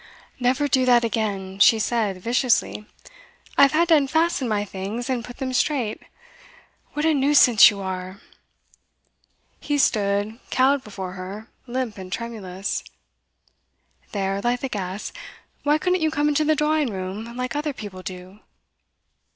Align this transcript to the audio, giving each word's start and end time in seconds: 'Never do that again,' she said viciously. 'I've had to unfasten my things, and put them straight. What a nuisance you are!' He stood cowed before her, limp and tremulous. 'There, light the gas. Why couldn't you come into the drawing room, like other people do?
'Never 0.39 0.67
do 0.67 0.83
that 0.87 1.03
again,' 1.03 1.59
she 1.59 1.77
said 1.77 2.23
viciously. 2.23 2.87
'I've 3.55 3.73
had 3.73 3.87
to 3.89 3.95
unfasten 3.95 4.47
my 4.47 4.65
things, 4.65 5.11
and 5.11 5.23
put 5.23 5.37
them 5.37 5.53
straight. 5.53 6.01
What 6.93 7.05
a 7.05 7.13
nuisance 7.13 7.69
you 7.69 7.81
are!' 7.81 8.19
He 9.59 9.77
stood 9.77 10.39
cowed 10.49 10.83
before 10.83 11.11
her, 11.13 11.49
limp 11.67 11.99
and 11.99 12.11
tremulous. 12.11 12.83
'There, 14.11 14.41
light 14.41 14.61
the 14.61 14.69
gas. 14.69 15.13
Why 15.61 15.77
couldn't 15.77 16.01
you 16.01 16.09
come 16.09 16.27
into 16.29 16.45
the 16.45 16.55
drawing 16.55 16.89
room, 16.91 17.37
like 17.37 17.55
other 17.55 17.71
people 17.71 18.01
do? 18.01 18.39